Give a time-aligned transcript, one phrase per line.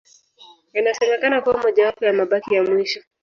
[0.73, 2.99] Inasemekana kuwa mojawapo ya mabaki ya mwisho